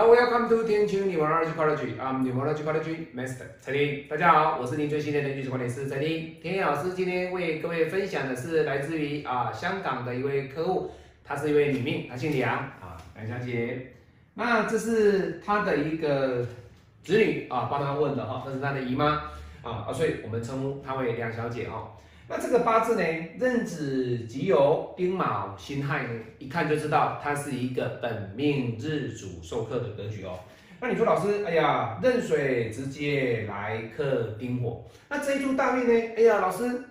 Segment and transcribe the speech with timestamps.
[0.00, 1.98] Hello, welcome to 天晴 Numerology College.
[1.98, 4.06] I'm Numerology College Master 陈林。
[4.06, 6.36] 大家好，我是您最信任的运势管理师陈林。
[6.40, 10.92] 田野老师今天为各位分享的是来自于啊香港的一位客户，
[11.24, 13.90] 她是一位女命，她姓梁啊，梁小姐。
[14.34, 16.46] 那这是她的一个
[17.02, 19.06] 子女啊，帮她问的哈，这是她的姨妈
[19.64, 21.90] 啊啊，所以我们称呼她为梁小姐哈。
[22.30, 23.02] 那这个八字呢，
[23.38, 30.38] 壬子己酉丁卯辛亥呢，一看就知道它是一个本命日主受克的格局哦。
[30.78, 36.12] 那你说老师，哎呀，壬水直接来克丁火，那这一柱大运呢？
[36.18, 36.84] 哎呀，老师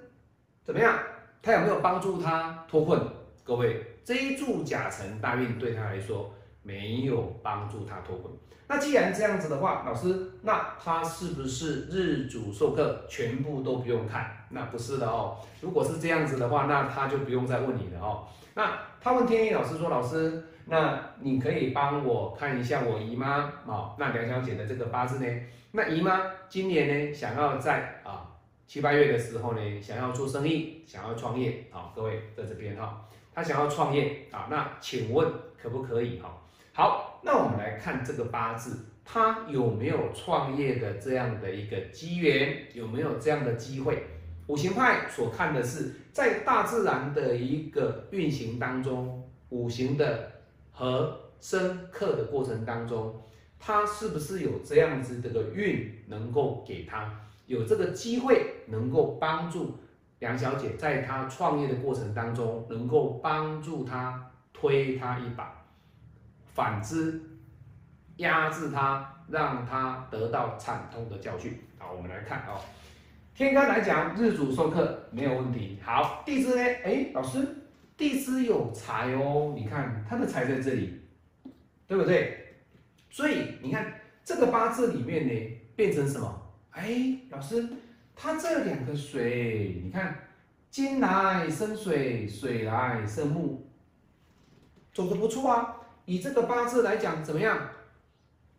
[0.64, 0.98] 怎么样？
[1.44, 3.00] 它有没有帮助他脱困？
[3.44, 6.34] 各位，这一柱甲辰大运对他来说
[6.68, 8.34] 没有帮助他脱困。
[8.68, 14.46] 那既然这样子的话，老师，那他是不是日主授课全部都不用看？
[14.50, 15.38] 那不是的哦。
[15.62, 18.28] 如果是这样子的话，那他就不用再问你了哦。
[18.56, 25.42] 那他问天意老师说：“老师，那你可以帮我看一下我姨妈哦，那梁小姐的这个八字呢？
[25.72, 28.28] 那姨妈今年呢，想要在啊
[28.66, 31.94] 七八月的时候呢，想要做生意，想要创业啊。
[31.96, 36.38] 各位在这边哈，她想要创业啊，那请问可不可以哈？”
[36.78, 44.04] 好，那我们来看这个八字，他有没有创业的这样的一个机缘，有没有这样的机会？
[44.46, 50.32] 五行派所看的是在大自然的一个运行当中，五行的
[50.72, 53.24] 和生克的过程当中，
[53.58, 57.12] 他是不是有这样子这个运能够给他
[57.48, 59.80] 有这个机会，能够帮助
[60.20, 65.57] 梁小姐在她创业的过程当中，能够帮助她推她一把。
[66.58, 67.22] 反之，
[68.16, 71.54] 压制他，让他得到惨痛的教训。
[71.78, 72.60] 好，我们来看哦。
[73.36, 75.78] 天干来讲，日主受克没有问题。
[75.84, 76.64] 好，地支呢？
[76.84, 77.48] 哎，老师，
[77.96, 79.54] 地支有财哦。
[79.56, 81.00] 你看他的财在这里，
[81.86, 82.56] 对不对？
[83.12, 86.42] 所以你看这个八字里面呢，变成什么？
[86.72, 87.70] 哎，老师，
[88.16, 90.18] 他这两个水，你看
[90.72, 93.70] 金来生水，水来生木，
[94.92, 95.76] 走的不错啊。
[96.08, 97.68] 以这个八字来讲，怎么样？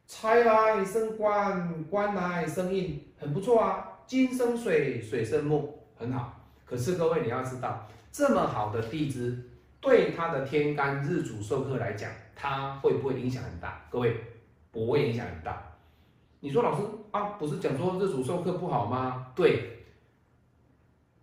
[0.07, 3.89] 财来生官，官来生印，很不错啊。
[4.07, 6.45] 金生水，水生木，很好。
[6.67, 9.49] 可是各位你要知道，这么好的地支，
[9.81, 13.83] 对他的天干日主受克来讲，它会不会影响很大？
[13.91, 14.15] 各位
[14.71, 15.63] 不会影响很大。
[16.41, 16.83] 你说老师
[17.13, 19.33] 啊，不是讲说日主受克不好吗？
[19.35, 19.87] 对，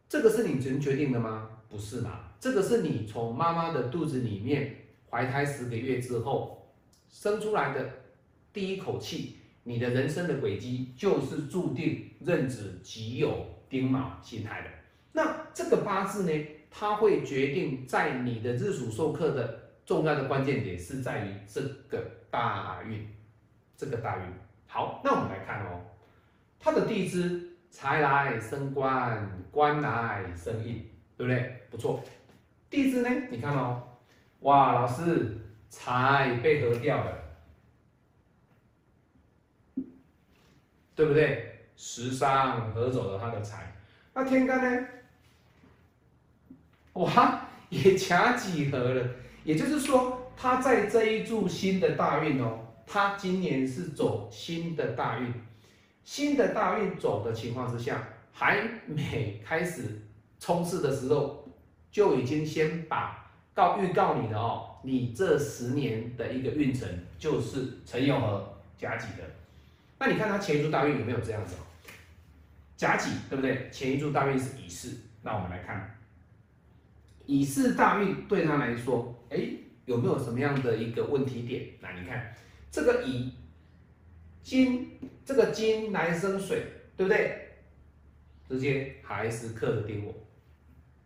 [0.10, 1.48] 这个是你能决定的吗？
[1.70, 2.22] 不是嘛？
[2.40, 4.85] 这个是你从妈妈的肚子里面。
[5.10, 6.74] 怀胎十个月之后
[7.10, 7.90] 生出来的
[8.52, 14.68] 第一口气，你的人生的轨迹就是注定认子己有丁卯辛亥的。
[15.14, 23.08] 那这个八字呢，它会决定在你的日主受克的重要的关键点是在于这个大运，
[23.78, 24.24] 这个大运。
[24.68, 25.82] 好，那我们来看哦，
[26.60, 30.86] 它的地支财来生官，官来生印，
[31.16, 31.62] 对不对？
[31.70, 32.04] 不错。
[32.70, 33.82] 地支呢，你看哦。
[34.46, 35.40] 哇，老师，
[35.70, 37.12] 财被合掉了，
[40.94, 41.66] 对不对？
[41.76, 43.76] 食伤合走了他的财，
[44.14, 44.88] 那天干呢？
[46.94, 49.10] 哇，也卡几合了。
[49.44, 55.34] 也就是说，他在这一柱新的大运哦，他今年是走新的大运，
[56.04, 60.04] 新的大运走的情况之下，还没开始
[60.40, 61.50] 冲刺的时候，
[61.92, 63.25] 就已经先把。
[63.56, 69.24] 告预告你的哦，你这十年的一个运程就是辰酉和甲己的。
[69.98, 71.56] 那你看他前一柱大运有没有这样子？
[71.56, 71.60] 哦
[72.76, 73.70] 甲己对不对？
[73.72, 75.98] 前一柱大运是乙巳，那我们来看
[77.26, 79.40] 乙巳大运对他来说，哎，
[79.86, 81.70] 有没有什么样的一个问题点？
[81.80, 82.36] 那你看
[82.70, 83.32] 这个乙
[84.44, 86.66] 金，这个金来生水，
[86.98, 87.54] 对不对？
[88.50, 90.14] 直接还是克的丁火，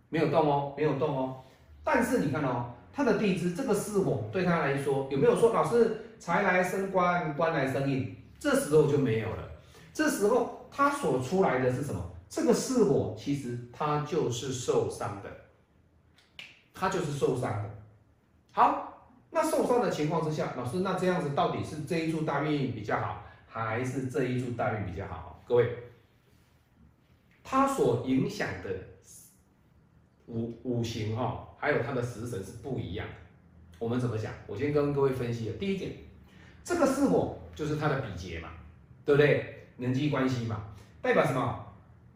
[0.10, 1.44] 没有动哦，没有动哦。
[1.92, 8.16] 但是你看哦，他的地支这个巳火对他来说有没有说老师财来生官，官来生印？
[8.38, 9.50] 这时候就没有了。
[9.92, 12.00] 这时候他所出来的是什么？
[12.30, 15.30] 这个巳火其实他就是受伤的，
[16.76, 17.70] 他就是受伤的。
[18.52, 25.44] 好，那受伤的情况之下，老师那这样子到底是这一柱大运比较好，还是这一柱大运比较好？
[25.48, 25.76] 各位，
[27.44, 28.70] 他所影响的
[30.28, 31.48] 五五行哈。
[31.60, 33.14] 还有它的食神是不一样的，
[33.78, 34.34] 我们怎么讲？
[34.48, 35.56] 我先跟各位分析了。
[35.58, 35.92] 第一点，
[36.64, 38.50] 这个是火就是他的比劫嘛，
[39.06, 39.68] 对不对？
[39.78, 40.64] 人际关系嘛，
[41.02, 41.66] 代表什么？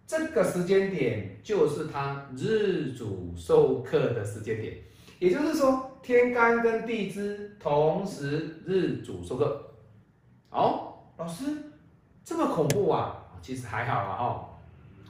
[0.05, 4.77] 这个时间点就是他日主受克的时间点，
[5.19, 9.73] 也就是说天干跟地支同时日主受克，
[10.49, 11.45] 哦，老师
[12.23, 13.19] 这么恐怖啊？
[13.41, 14.49] 其实还好啊，哦，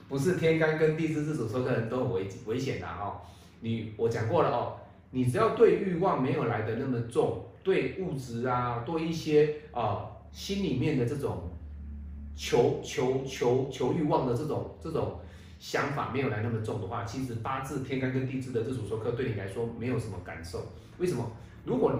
[0.08, 3.20] 不是天干跟地支日主受克人都很危危险的哦。
[3.64, 4.76] 你我讲过了哦，
[5.10, 11.48] 你只要对欲望没有来的那么重，对物质啊，对一些啊心里面的这种
[12.36, 15.18] 求求求求欲望的这种这种
[15.58, 20.60] 想法没有来那么重的话，其实八字天干跟地支的这主受克对你来说没有什么感受。
[20.98, 21.24] 为什么？
[21.64, 21.98] 如果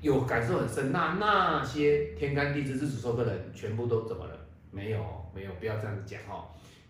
[0.00, 4.32] 有感受很深，那那些天干地支日主受克的人全部都怎么了？
[4.70, 5.04] 没有，
[5.34, 6.46] 没有，不要这样子讲哦。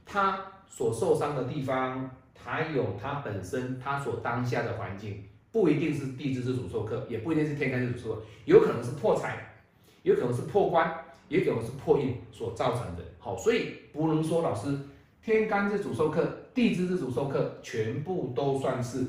[0.07, 0.39] 他
[0.69, 9.55] 所受伤的地方，还有他本身他所当下的环境，不一定是地支日主受克，也不一定是天干日主受克，有可能是破财，
[10.02, 10.93] 有可能是破官，
[11.29, 13.02] 也可能是破印所造成的。
[13.19, 14.79] 好，所以不能说老师
[15.23, 16.25] 天干日主受克，
[16.55, 19.06] 地支日主受克全部都算是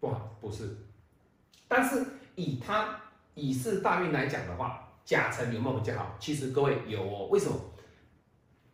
[0.00, 0.76] 不好，不是。
[1.66, 2.04] 但是
[2.36, 3.00] 以他。
[3.40, 6.16] 以是大运来讲的话，甲辰有没有比较好？
[6.18, 7.28] 其实各位有哦。
[7.30, 7.56] 为什么？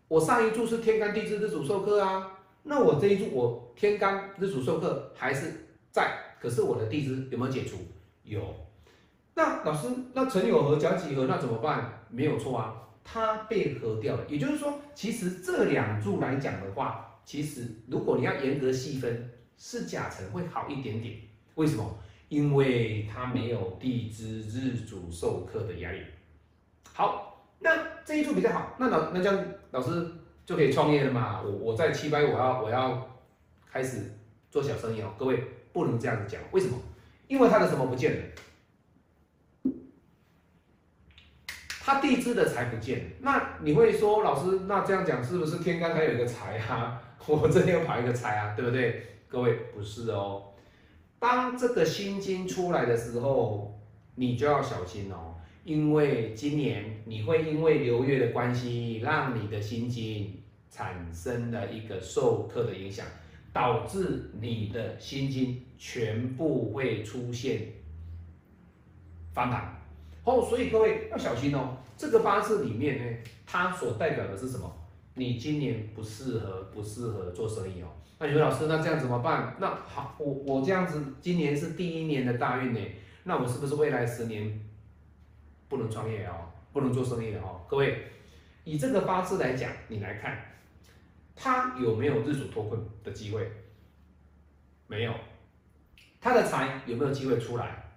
[0.09, 2.31] 我上一柱是天干地支日主受克啊，
[2.65, 5.53] 那我这一柱我天干日主受克还是
[5.93, 7.77] 在，可是我的地支有没有解除？
[8.25, 8.43] 有。
[9.35, 12.07] 那老师，那辰酉合甲几合那怎么办？
[12.09, 12.75] 没有错啊，
[13.05, 14.25] 它被合掉了。
[14.29, 21.17] 也就是说，其实这两柱来讲的话，其实如果你要严格细分，是甲辰会好一点点。
[21.57, 21.99] 为什么？
[22.31, 26.01] 因为它没有地支日主授课的压力。
[26.93, 27.71] 好，那
[28.05, 30.11] 这一柱比较好，那老那这样老师
[30.47, 31.41] 就可以创业了嘛？
[31.43, 33.11] 我我在七百，我要我要
[33.71, 34.13] 开始
[34.51, 35.15] 做小生意哦。
[35.19, 35.43] 各位
[35.73, 36.77] 不能这样子讲，为什么？
[37.29, 39.73] 因为他的什么不见了？
[41.81, 43.05] 他地支的财不见了。
[43.21, 47.01] 那你会说，老师，那这样讲是不是天干还有一个财啊？
[47.27, 49.07] 我这边又跑一个财啊，对不对？
[49.29, 50.53] 各位不是哦。
[51.19, 53.79] 当这个心经出来的时候，
[54.15, 55.34] 你就要小心哦，
[55.65, 63.07] 因为今年你会因为流月的关系，让你的心经产生了一个受克的影响，
[63.53, 67.69] 导致你的心经全部会出现
[69.33, 69.75] 翻盘
[70.25, 71.77] 哦，所以各位要小心哦。
[71.97, 74.71] 这个八字里面呢，它所代表的是什么？
[75.15, 77.89] 你今年不适合，不适合做生意哦。
[78.19, 79.57] 那有老师，那这样怎么办？
[79.59, 82.81] 那好，我我这样子，今年是第一年的大运呢，
[83.23, 84.61] 那我是不是未来十年
[85.75, 87.61] 不能创业哦，不能做生意的哦？
[87.69, 88.07] 各位，
[88.63, 90.39] 以这个八字来讲，你来看，
[91.35, 93.51] 他有没有日主脱困的机会？
[94.87, 95.13] 没有。
[96.21, 97.97] 他的财有没有机会出来？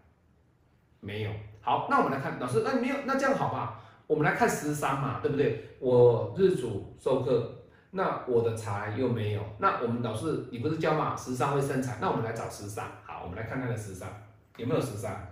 [1.02, 1.32] 没有。
[1.62, 3.80] 好，那我们来看，老师，那没有，那这样好吧？
[4.08, 5.78] 我们来看十三嘛，对不对？
[5.80, 7.54] 我日主受克。
[7.92, 11.16] 那我的财又没有，那我们老师，你不是教嘛？
[11.16, 12.86] 十三会生财，那我们来找十三。
[13.06, 14.10] 好，我们来看看的十三
[14.58, 15.27] 有没有十三。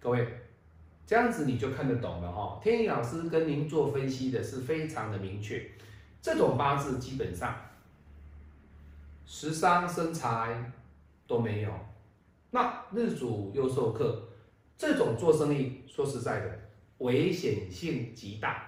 [0.00, 0.26] 各位，
[1.06, 2.58] 这样子你就看得懂了哈。
[2.62, 5.70] 天意老师跟您做分析的是非常的明确，
[6.22, 7.54] 这种八字基本上
[9.26, 10.72] 十三生财
[11.26, 11.70] 都没有，
[12.50, 14.28] 那日主又受克，
[14.78, 16.58] 这种做生意说实在的。
[17.00, 18.62] 危险性极大，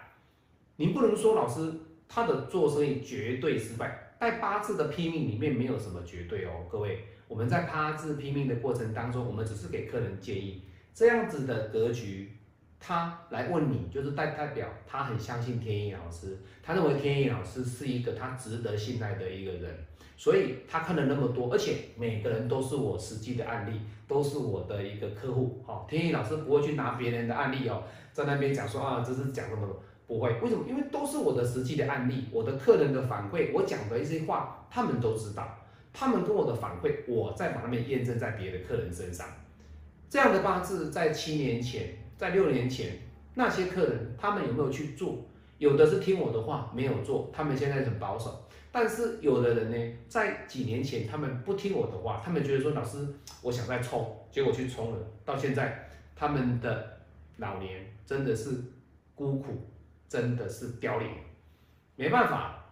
[0.76, 1.70] 您不能说老师
[2.08, 10.62] 他的做生意绝对失败，在八字的拼命里面没有什么绝对哦，各位，我们在八字拼命的过程当中，我们只是给客人建议，
[10.94, 12.32] 这样子的格局，
[12.78, 19.74] 他来问你，就是代代表他很相信天意老师，他认为天意老师是一个他值得信赖的一个人。
[20.14, 25.60] 所以他看了那么多，而且每个人都是我实际的案例，都是我的一个客户。
[25.66, 27.82] 好，天意老师不会去拿别人的案例哦，
[28.12, 29.66] 在那边讲说啊，这是讲什么？
[30.06, 30.64] 不会，为什么？
[30.68, 35.58] 因为都是我的实际的案例，我的客人的反馈，我讲的一些话，他们都知道。
[35.92, 39.26] 他们跟我的反馈，我再把他们验证在别的客人身上。
[40.12, 41.88] 这样的八字在七年前，
[42.18, 42.98] 在六年前，
[43.32, 45.16] 那些客人他们有没有去做？
[45.56, 48.44] 有的是听我的话没有做，他们现在很保守。
[48.70, 52.98] 但是有的人呢，在几年前他们不听我的话，他们觉得说老师，
[53.40, 56.98] 我想再冲，结果去冲了，到现在他们的
[57.38, 58.50] 老年真的是
[59.14, 59.66] 孤苦，
[60.10, 61.08] 真的是凋零，
[61.96, 62.62] 没办法，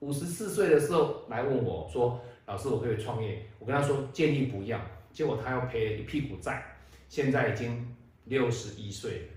[0.00, 4.80] 五十四岁的时候来问我说，老师我可以创业，我跟他说建议不要，
[5.16, 6.76] 结果他要赔一屁股债，
[7.08, 7.96] 现在已经
[8.26, 9.28] 六十一岁了，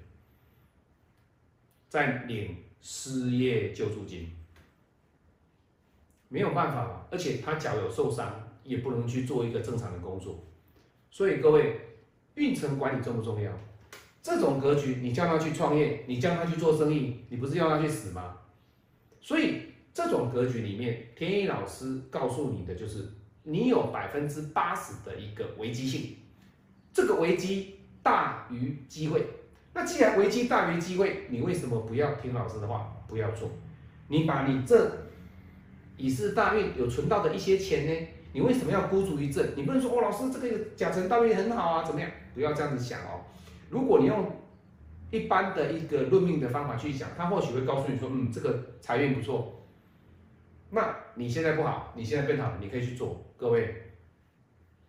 [1.87, 4.29] 在领失业救助金。
[6.27, 10.43] 没有办法，而且他脚有受伤，也不能去做一个正常的工作。
[11.09, 11.79] 所以各位，
[12.35, 13.49] 运程管理重不重要？
[14.21, 18.37] 这种格局，你叫他去创业，你叫他去做生意，你不是要他去死吗？
[19.21, 19.61] 所以
[19.93, 23.07] 这种格局里面，天一老师告诉你的就是，
[23.49, 26.15] 你有百分之八十的一个危机性。
[26.93, 29.25] 这个危机大于机会。
[29.73, 33.49] 那既然危机大于机会，你为什么不要听老师的话，不要做？
[34.07, 34.91] 你把你这
[35.97, 38.07] 已是大运有存到的一些钱呢？
[38.33, 39.53] 你为什么要孤注一掷？
[39.55, 42.09] 你不能说哦，老师这个甲辰大运很好啊，怎么样？
[42.35, 43.21] 不要这样子想哦。
[43.69, 44.31] 如果你用
[45.11, 49.65] 一般的一个论命的方法去想，他或许会告诉你说，嗯，这个财运不错。
[50.71, 53.25] 那你现在不好，你现在变好了，你可以去做。
[53.39, 53.73] 各位，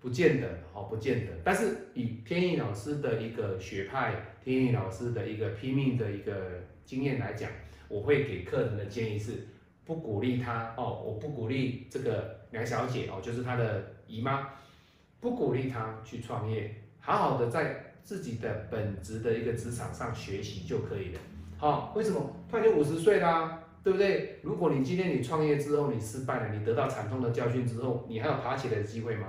[0.00, 1.33] 不见得，哦，不见得。
[1.45, 7.49] 但是以天意老师的一个学派，天意老师的一个拼命的一个经验来讲，
[7.88, 9.47] 我会给客人的建议是，
[9.85, 14.49] 不鼓励他哦，我不鼓励这个梁小姐哦，就是她的姨妈，
[15.21, 17.87] 不鼓励她去创业，好好的在。
[18.02, 21.21] 自己的本职的一个职场上学习就可以了。
[21.59, 22.35] 好，为什么？
[22.50, 24.40] 她已经五十岁啦，对不对？
[24.42, 29.28] 如果你今天你创业之后你失败了，你得到惨痛的教训之后，你还有爬起来的机会吗？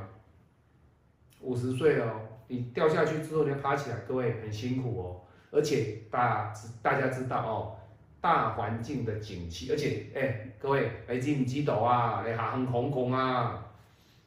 [1.39, 2.13] 五十岁了，
[2.47, 5.21] 你掉下去之后你要爬起来，各位很辛苦哦。
[5.51, 7.75] 而且大大家知道哦，
[8.21, 12.23] 大环境的景气，而且哎，各位来记唔知道啊？
[12.25, 13.65] 你下很空空啊？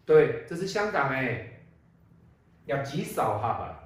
[0.04, 1.60] 对，这是香港哎，
[2.66, 3.80] 要极少哈吧。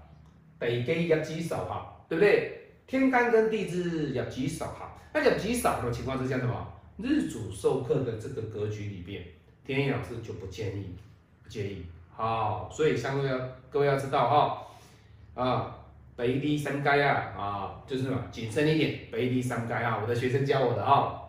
[0.59, 2.58] 北基业绩少哈，对不对？
[2.89, 6.67] 天干跟地支业绩少哈，那业绩少的情况之下，什么？
[6.97, 9.23] 日主授课的这个格局里边，
[9.63, 10.97] 天意老师就不建议，
[11.45, 11.85] 不建议。
[12.11, 15.77] 好，所以相对要各位要知道哈，啊，
[16.17, 18.19] 北低三该啊，啊，就是什么？
[18.33, 21.21] 谨慎一点，北低三该啊，我的学生教我的啊，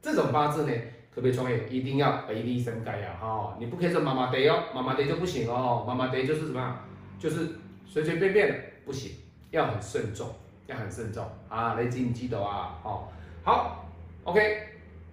[0.00, 0.72] 这种八字呢，
[1.12, 1.68] 可别创业？
[1.68, 6.78] 一定要北低三该啊，哈，你不可以说妈妈得哦，妈妈得就不行哦，妈妈得就是什么？
[7.18, 7.48] 就是
[7.84, 8.54] 随随便便的。
[8.86, 9.10] 不行，
[9.50, 10.26] 要很慎重，
[10.68, 11.74] 要很慎重啊！
[11.74, 12.78] 雷吉，你记得啊？
[12.84, 13.08] 哦，
[13.42, 13.88] 好
[14.22, 14.62] ，OK，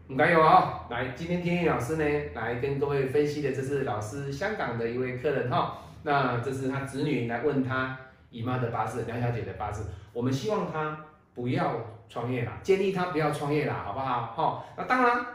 [0.09, 0.85] 唔该有啊。
[0.89, 5.77] 来，今天天意老师呢，来跟各位分析的，这是老师香港的一位客人哈。
[6.03, 7.97] 那这是他子女来问他
[8.29, 9.85] 姨妈的八字，梁小姐的八字。
[10.11, 11.73] 我们希望他不要
[12.09, 14.33] 创业啦，建议他不要创业啦，好不好？
[14.35, 15.25] 好，那当然，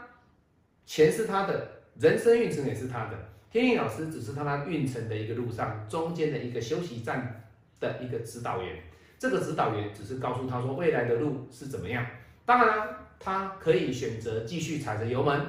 [0.85, 1.67] 钱是他的，
[1.99, 3.17] 人生运程也是他的。
[3.49, 7.37] 天意老师只是他他运程的一个路上中间的一个休息站。
[7.81, 8.75] 的一个指导员，
[9.21, 12.03] 这个指导员只是告诉他说未来的路是怎么样。
[12.43, 15.39] 当然，他可以选择继续踩着油门，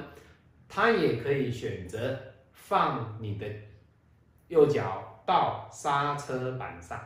[0.69, 2.15] 他也可以选择
[2.51, 3.47] 放你的
[4.47, 7.01] 右脚到刹车板上。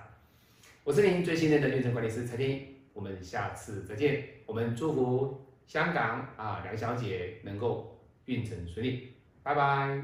[0.84, 4.26] 我是您最信任的运程管理师陈天，我们下次再见。
[4.46, 10.02] 我们祝福香港啊梁小姐能够运程顺利，拜拜。